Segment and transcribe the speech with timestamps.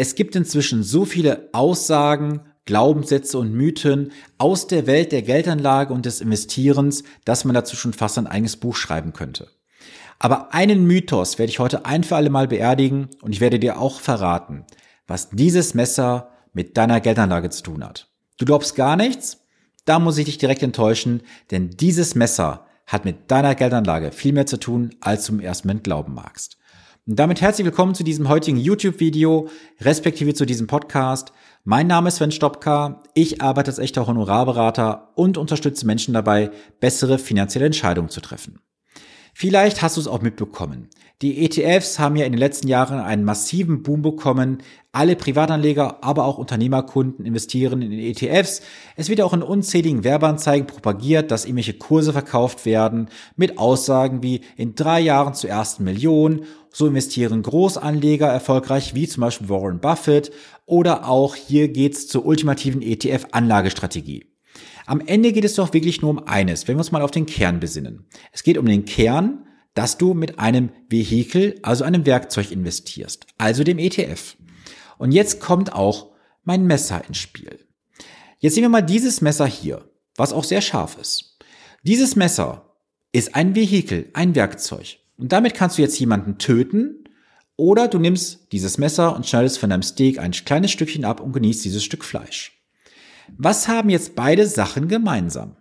[0.00, 6.06] Es gibt inzwischen so viele Aussagen, Glaubenssätze und Mythen aus der Welt der Geldanlage und
[6.06, 9.48] des Investierens, dass man dazu schon fast ein eigenes Buch schreiben könnte.
[10.20, 13.80] Aber einen Mythos werde ich heute ein für alle Mal beerdigen und ich werde dir
[13.80, 14.64] auch verraten,
[15.08, 18.08] was dieses Messer mit deiner Geldanlage zu tun hat.
[18.36, 19.46] Du glaubst gar nichts?
[19.84, 24.46] Da muss ich dich direkt enttäuschen, denn dieses Messer hat mit deiner Geldanlage viel mehr
[24.46, 26.56] zu tun, als du im ersten Moment glauben magst.
[27.08, 29.48] Und damit herzlich willkommen zu diesem heutigen YouTube-Video,
[29.80, 31.32] respektive zu diesem Podcast.
[31.64, 33.02] Mein Name ist Sven Stopka.
[33.14, 38.60] Ich arbeite als echter Honorarberater und unterstütze Menschen dabei, bessere finanzielle Entscheidungen zu treffen.
[39.40, 40.88] Vielleicht hast du es auch mitbekommen.
[41.22, 44.64] Die ETFs haben ja in den letzten Jahren einen massiven Boom bekommen.
[44.90, 48.62] Alle Privatanleger, aber auch Unternehmerkunden investieren in ETFs.
[48.96, 54.40] Es wird auch in unzähligen Werbeanzeigen propagiert, dass irgendwelche Kurse verkauft werden mit Aussagen wie
[54.56, 56.42] in drei Jahren zur ersten Million.
[56.72, 60.32] So investieren Großanleger erfolgreich wie zum Beispiel Warren Buffett
[60.66, 64.24] oder auch hier geht's zur ultimativen ETF-Anlagestrategie.
[64.88, 67.26] Am Ende geht es doch wirklich nur um eines, wenn wir uns mal auf den
[67.26, 68.06] Kern besinnen.
[68.32, 73.64] Es geht um den Kern, dass du mit einem Vehikel, also einem Werkzeug investierst, also
[73.64, 74.38] dem ETF.
[74.96, 77.66] Und jetzt kommt auch mein Messer ins Spiel.
[78.38, 81.36] Jetzt sehen wir mal dieses Messer hier, was auch sehr scharf ist.
[81.82, 82.74] Dieses Messer
[83.12, 85.00] ist ein Vehikel, ein Werkzeug.
[85.18, 87.04] Und damit kannst du jetzt jemanden töten
[87.56, 91.34] oder du nimmst dieses Messer und schneidest von deinem Steak ein kleines Stückchen ab und
[91.34, 92.57] genießt dieses Stück Fleisch.
[93.36, 95.56] Was haben jetzt beide Sachen gemeinsam?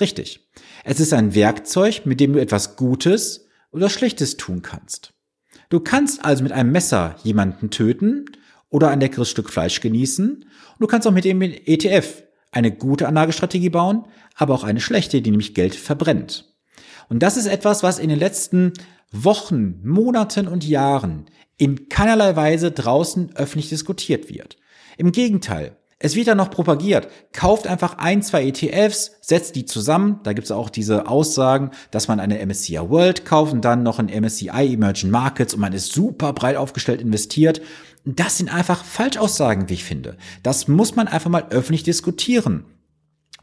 [0.00, 0.48] Richtig.
[0.84, 5.14] Es ist ein Werkzeug, mit dem du etwas Gutes oder Schlechtes tun kannst.
[5.68, 8.26] Du kannst also mit einem Messer jemanden töten
[8.68, 10.34] oder ein leckeres Stück Fleisch genießen.
[10.34, 14.04] Und du kannst auch mit dem ETF eine gute Anlagestrategie bauen,
[14.34, 16.52] aber auch eine schlechte, die nämlich Geld verbrennt.
[17.08, 18.72] Und das ist etwas, was in den letzten
[19.10, 21.26] Wochen, Monaten und Jahren
[21.58, 24.56] in keinerlei Weise draußen öffentlich diskutiert wird.
[24.96, 27.06] Im Gegenteil, es wird dann noch propagiert.
[27.32, 30.18] Kauft einfach ein, zwei ETFs, setzt die zusammen.
[30.24, 34.00] Da gibt es auch diese Aussagen, dass man eine MSCI World kauft und dann noch
[34.00, 37.62] ein MSCI Emerging Markets und man ist super breit aufgestellt investiert.
[38.04, 40.16] Das sind einfach Falschaussagen, wie ich finde.
[40.42, 42.64] Das muss man einfach mal öffentlich diskutieren.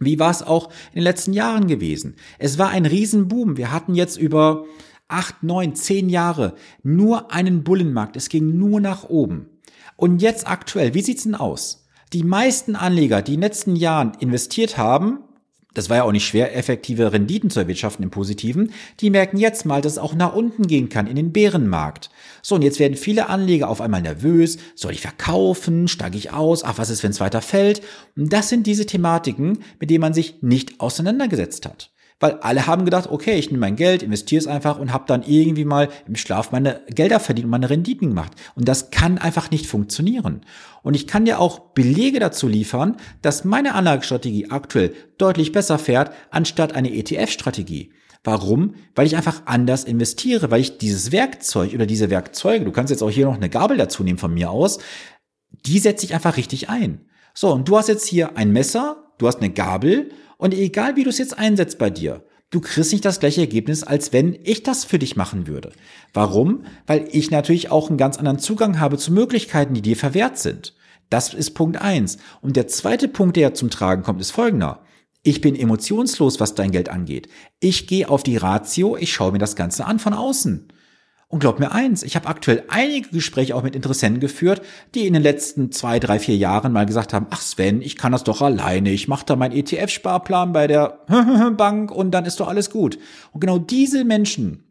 [0.00, 2.16] Wie war es auch in den letzten Jahren gewesen?
[2.40, 3.56] Es war ein Riesenboom.
[3.56, 4.64] Wir hatten jetzt über
[5.06, 8.16] acht, neun, zehn Jahre nur einen Bullenmarkt.
[8.16, 9.46] Es ging nur nach oben.
[9.94, 11.84] Und jetzt aktuell, wie sieht's denn aus?
[12.12, 15.18] Die meisten Anleger, die in den letzten Jahren investiert haben,
[15.74, 19.66] das war ja auch nicht schwer, effektive Renditen zu erwirtschaften im Positiven, die merken jetzt
[19.66, 22.08] mal, dass es auch nach unten gehen kann in den Bärenmarkt.
[22.42, 26.64] So, und jetzt werden viele Anleger auf einmal nervös, soll ich verkaufen, steige ich aus,
[26.64, 27.82] ach, was ist, wenn es weiter fällt?
[28.16, 31.90] Und das sind diese Thematiken, mit denen man sich nicht auseinandergesetzt hat.
[32.20, 35.22] Weil alle haben gedacht, okay, ich nehme mein Geld, investiere es einfach und habe dann
[35.22, 38.32] irgendwie mal im Schlaf meine Gelder verdient und meine Renditen gemacht.
[38.56, 40.40] Und das kann einfach nicht funktionieren.
[40.82, 46.12] Und ich kann dir auch Belege dazu liefern, dass meine Anlagestrategie aktuell deutlich besser fährt,
[46.30, 47.92] anstatt eine ETF-Strategie.
[48.24, 48.74] Warum?
[48.96, 53.02] Weil ich einfach anders investiere, weil ich dieses Werkzeug oder diese Werkzeuge, du kannst jetzt
[53.02, 54.78] auch hier noch eine Gabel dazu nehmen von mir aus,
[55.66, 57.06] die setze ich einfach richtig ein.
[57.32, 61.04] So, und du hast jetzt hier ein Messer, du hast eine Gabel und egal wie
[61.04, 64.62] du es jetzt einsetzt bei dir, du kriegst nicht das gleiche Ergebnis, als wenn ich
[64.62, 65.72] das für dich machen würde.
[66.14, 66.64] Warum?
[66.86, 70.74] Weil ich natürlich auch einen ganz anderen Zugang habe zu Möglichkeiten, die dir verwehrt sind.
[71.10, 72.18] Das ist Punkt eins.
[72.40, 74.84] Und der zweite Punkt, der zum Tragen kommt, ist folgender.
[75.22, 77.28] Ich bin emotionslos, was dein Geld angeht.
[77.60, 80.68] Ich gehe auf die Ratio, ich schaue mir das Ganze an von außen.
[81.30, 84.62] Und glaub mir eins, ich habe aktuell einige Gespräche auch mit Interessenten geführt,
[84.94, 88.12] die in den letzten zwei, drei, vier Jahren mal gesagt haben, ach Sven, ich kann
[88.12, 91.00] das doch alleine, ich mache da meinen ETF-Sparplan bei der
[91.56, 92.98] Bank und dann ist doch alles gut.
[93.32, 94.64] Und genau diese Menschen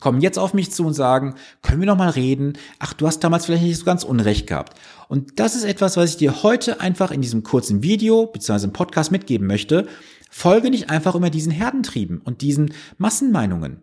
[0.00, 2.54] kommen jetzt auf mich zu und sagen, können wir noch mal reden?
[2.80, 4.76] Ach, du hast damals vielleicht nicht so ganz Unrecht gehabt.
[5.08, 8.64] Und das ist etwas, was ich dir heute einfach in diesem kurzen Video bzw.
[8.64, 9.86] im Podcast mitgeben möchte.
[10.28, 13.82] Folge nicht einfach immer diesen Herdentrieben und diesen Massenmeinungen.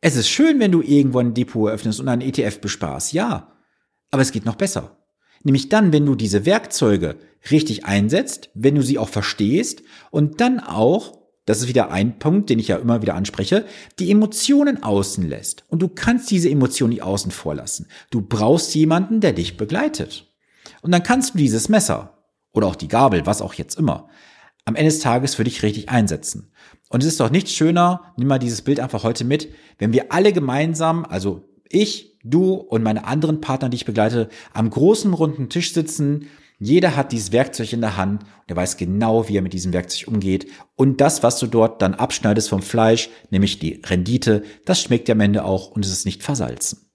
[0.00, 3.52] Es ist schön, wenn du irgendwo ein Depot eröffnest und einen ETF besparst, ja.
[4.10, 4.98] Aber es geht noch besser.
[5.42, 7.16] Nämlich dann, wenn du diese Werkzeuge
[7.50, 12.50] richtig einsetzt, wenn du sie auch verstehst und dann auch, das ist wieder ein Punkt,
[12.50, 13.64] den ich ja immer wieder anspreche,
[13.98, 15.64] die Emotionen außen lässt.
[15.68, 17.86] Und du kannst diese Emotionen nicht außen vorlassen.
[18.10, 20.34] Du brauchst jemanden, der dich begleitet.
[20.82, 24.08] Und dann kannst du dieses Messer oder auch die Gabel, was auch jetzt immer,
[24.66, 26.52] am Ende des Tages für dich richtig einsetzen.
[26.90, 29.48] Und es ist doch nichts schöner, nimm mal dieses Bild einfach heute mit,
[29.78, 34.68] wenn wir alle gemeinsam, also ich, du und meine anderen Partner, die ich begleite, am
[34.68, 36.28] großen runden Tisch sitzen.
[36.58, 39.72] Jeder hat dieses Werkzeug in der Hand und er weiß genau, wie er mit diesem
[39.72, 40.50] Werkzeug umgeht.
[40.74, 45.14] Und das, was du dort dann abschneidest vom Fleisch, nämlich die Rendite, das schmeckt ja
[45.14, 46.90] am Ende auch und es ist nicht versalzen.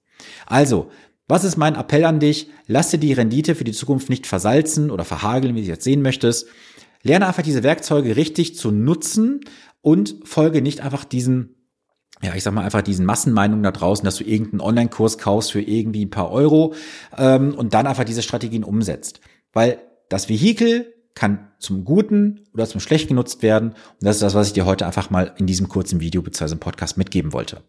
[0.46, 0.90] Also,
[1.28, 2.50] Was ist mein Appell an dich?
[2.66, 6.02] Lass dir die Rendite für die Zukunft nicht versalzen oder verhageln, wie du jetzt sehen
[6.02, 6.46] möchtest.
[7.02, 9.40] Lerne einfach diese Werkzeuge richtig zu nutzen
[9.80, 11.56] und folge nicht einfach diesen
[12.22, 15.60] ja, ich sag mal einfach diesen Massenmeinungen da draußen, dass du irgendeinen Online-Kurs kaufst für
[15.60, 16.74] irgendwie ein paar Euro
[17.18, 19.20] ähm, und dann einfach diese Strategien umsetzt.
[19.52, 19.78] Weil
[20.08, 23.70] das Vehikel kann zum Guten oder zum Schlechten genutzt werden.
[23.70, 26.56] Und das ist das, was ich dir heute einfach mal in diesem kurzen Video bzw.
[26.56, 27.62] Podcast mitgeben wollte.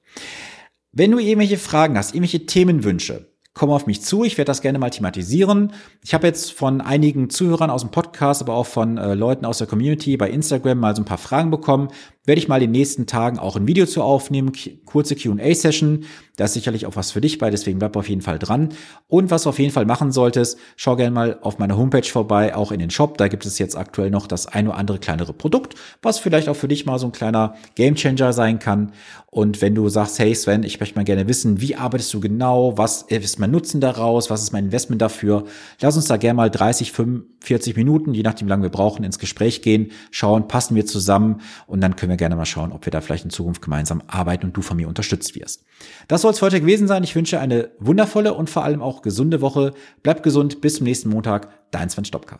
[0.92, 4.24] Wenn du irgendwelche Fragen hast, irgendwelche Themenwünsche, komm auf mich zu.
[4.24, 5.74] Ich werde das gerne mal thematisieren.
[6.04, 9.60] Ich habe jetzt von einigen Zuhörern aus dem Podcast, aber auch von äh, Leuten aus
[9.60, 11.90] der Community bei Instagram mal so ein paar Fragen bekommen.
[12.26, 14.54] Werde ich mal in den nächsten Tagen auch ein Video zu aufnehmen,
[14.86, 16.06] kurze Q&A-Session.
[16.38, 18.70] Da ist sicherlich auch was für dich bei, deswegen bleib auf jeden Fall dran.
[19.10, 22.56] Und was du auf jeden Fall machen solltest, schau gerne mal auf meiner Homepage vorbei,
[22.56, 23.18] auch in den Shop.
[23.18, 26.56] Da gibt es jetzt aktuell noch das ein oder andere kleinere Produkt, was vielleicht auch
[26.56, 28.94] für dich mal so ein kleiner Gamechanger sein kann.
[29.30, 32.78] Und wenn du sagst, hey Sven, ich möchte mal gerne wissen, wie arbeitest du genau,
[32.78, 35.46] was ist mein Nutzen daraus, was ist mein Investment dafür,
[35.82, 39.18] lass uns da gerne mal 30, 45 Minuten, je nachdem, wie lange wir brauchen, ins
[39.18, 42.92] Gespräch gehen, schauen, passen wir zusammen und dann können wir gerne mal schauen, ob wir
[42.92, 45.64] da vielleicht in Zukunft gemeinsam arbeiten und du von mir unterstützt wirst.
[46.08, 47.04] Das soll es heute gewesen sein.
[47.04, 49.74] Ich wünsche eine wundervolle und vor allem auch gesunde Woche.
[50.02, 51.50] Bleib gesund, bis zum nächsten Montag.
[51.72, 52.40] Dein Sven Stopka.